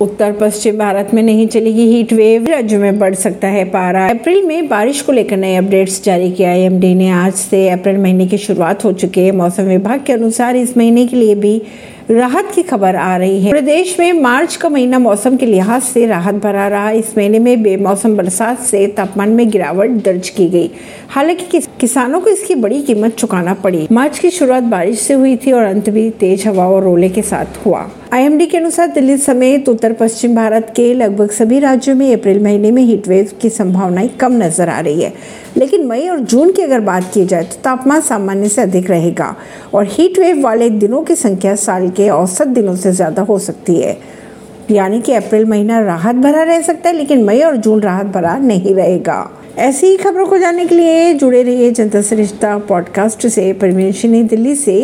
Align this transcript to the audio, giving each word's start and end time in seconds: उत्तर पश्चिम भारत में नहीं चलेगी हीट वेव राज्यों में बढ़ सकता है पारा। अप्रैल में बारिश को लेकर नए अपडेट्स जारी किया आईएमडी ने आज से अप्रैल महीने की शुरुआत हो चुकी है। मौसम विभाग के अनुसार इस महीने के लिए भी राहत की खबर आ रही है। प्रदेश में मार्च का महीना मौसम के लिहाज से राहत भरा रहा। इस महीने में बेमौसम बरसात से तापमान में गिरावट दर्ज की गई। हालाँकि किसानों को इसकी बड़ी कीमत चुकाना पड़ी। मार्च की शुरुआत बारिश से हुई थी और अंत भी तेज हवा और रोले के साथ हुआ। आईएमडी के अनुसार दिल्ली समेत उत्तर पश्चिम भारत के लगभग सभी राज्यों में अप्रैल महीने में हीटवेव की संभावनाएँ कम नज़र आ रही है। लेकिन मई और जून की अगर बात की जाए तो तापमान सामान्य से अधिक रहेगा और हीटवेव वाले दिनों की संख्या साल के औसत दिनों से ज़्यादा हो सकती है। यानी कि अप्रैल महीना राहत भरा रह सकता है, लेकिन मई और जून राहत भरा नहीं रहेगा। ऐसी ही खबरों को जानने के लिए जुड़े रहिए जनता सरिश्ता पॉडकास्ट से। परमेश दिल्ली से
उत्तर 0.00 0.32
पश्चिम 0.32 0.78
भारत 0.78 1.10
में 1.14 1.22
नहीं 1.22 1.46
चलेगी 1.48 1.86
हीट 1.86 2.12
वेव 2.12 2.46
राज्यों 2.48 2.80
में 2.80 2.98
बढ़ 2.98 3.14
सकता 3.14 3.48
है 3.48 3.64
पारा। 3.64 4.06
अप्रैल 4.08 4.42
में 4.42 4.68
बारिश 4.68 5.00
को 5.02 5.12
लेकर 5.12 5.36
नए 5.36 5.56
अपडेट्स 5.56 6.02
जारी 6.04 6.30
किया 6.30 6.50
आईएमडी 6.50 6.94
ने 6.94 7.08
आज 7.10 7.32
से 7.32 7.68
अप्रैल 7.68 7.96
महीने 7.96 8.26
की 8.26 8.38
शुरुआत 8.38 8.84
हो 8.84 8.92
चुकी 8.92 9.20
है। 9.20 9.32
मौसम 9.32 9.62
विभाग 9.62 10.04
के 10.06 10.12
अनुसार 10.12 10.56
इस 10.56 10.76
महीने 10.76 11.06
के 11.06 11.16
लिए 11.16 11.34
भी 11.34 11.62
राहत 12.10 12.52
की 12.54 12.62
खबर 12.62 12.96
आ 12.96 13.16
रही 13.16 13.42
है। 13.42 13.50
प्रदेश 13.50 14.00
में 14.00 14.12
मार्च 14.12 14.56
का 14.56 14.68
महीना 14.68 14.98
मौसम 14.98 15.36
के 15.36 15.46
लिहाज 15.46 15.82
से 15.82 16.06
राहत 16.06 16.34
भरा 16.34 16.68
रहा। 16.68 16.90
इस 16.90 17.16
महीने 17.18 17.38
में 17.38 17.62
बेमौसम 17.62 18.16
बरसात 18.16 18.60
से 18.60 18.86
तापमान 18.86 19.28
में 19.28 19.48
गिरावट 19.50 19.90
दर्ज 19.90 20.28
की 20.28 20.48
गई। 20.48 20.70
हालाँकि 21.08 21.60
किसानों 21.80 22.20
को 22.20 22.30
इसकी 22.30 22.54
बड़ी 22.54 22.82
कीमत 22.82 23.14
चुकाना 23.14 23.54
पड़ी। 23.54 23.88
मार्च 23.92 24.18
की 24.18 24.30
शुरुआत 24.30 24.62
बारिश 24.62 25.00
से 25.00 25.14
हुई 25.14 25.36
थी 25.36 25.52
और 25.52 25.62
अंत 25.62 25.90
भी 25.90 26.10
तेज 26.10 26.46
हवा 26.46 26.68
और 26.68 26.82
रोले 26.82 27.08
के 27.08 27.22
साथ 27.22 27.66
हुआ। 27.66 27.90
आईएमडी 28.12 28.46
के 28.46 28.56
अनुसार 28.56 28.86
दिल्ली 28.88 29.16
समेत 29.16 29.68
उत्तर 29.68 29.92
पश्चिम 29.92 30.34
भारत 30.34 30.72
के 30.76 30.92
लगभग 30.94 31.30
सभी 31.30 31.58
राज्यों 31.60 31.94
में 31.94 32.12
अप्रैल 32.14 32.42
महीने 32.42 32.70
में 32.70 32.82
हीटवेव 32.82 33.30
की 33.40 33.48
संभावनाएँ 33.50 34.08
कम 34.20 34.36
नज़र 34.42 34.68
आ 34.68 34.78
रही 34.80 35.02
है। 35.02 35.12
लेकिन 35.56 35.86
मई 35.86 36.08
और 36.08 36.20
जून 36.20 36.52
की 36.52 36.62
अगर 36.62 36.80
बात 36.80 37.10
की 37.14 37.24
जाए 37.24 37.44
तो 37.44 37.60
तापमान 37.64 38.00
सामान्य 38.00 38.48
से 38.48 38.62
अधिक 38.62 38.90
रहेगा 38.90 39.34
और 39.74 39.86
हीटवेव 39.88 40.42
वाले 40.42 40.70
दिनों 40.70 41.02
की 41.02 41.14
संख्या 41.14 41.54
साल 41.56 41.88
के 41.90 42.08
औसत 42.10 42.46
दिनों 42.48 42.76
से 42.76 42.92
ज़्यादा 42.92 43.22
हो 43.22 43.38
सकती 43.38 43.76
है। 43.76 43.96
यानी 44.70 45.00
कि 45.00 45.12
अप्रैल 45.12 45.44
महीना 45.44 45.80
राहत 45.80 46.16
भरा 46.16 46.42
रह 46.42 46.60
सकता 46.62 46.88
है, 46.88 46.96
लेकिन 46.96 47.24
मई 47.24 47.40
और 47.40 47.56
जून 47.56 47.80
राहत 47.80 48.06
भरा 48.06 48.36
नहीं 48.38 48.74
रहेगा। 48.74 49.30
ऐसी 49.58 49.86
ही 49.86 49.96
खबरों 49.96 50.26
को 50.26 50.38
जानने 50.38 50.64
के 50.66 50.74
लिए 50.74 51.12
जुड़े 51.14 51.42
रहिए 51.42 51.70
जनता 51.70 52.02
सरिश्ता 52.02 52.56
पॉडकास्ट 52.58 53.26
से। 53.26 53.52
परमेश 53.52 54.04
दिल्ली 54.06 54.54
से 54.54 54.78